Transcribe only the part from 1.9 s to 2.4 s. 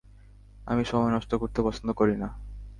করি না।